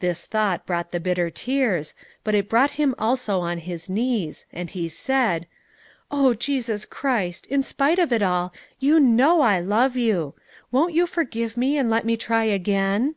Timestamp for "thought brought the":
0.26-0.98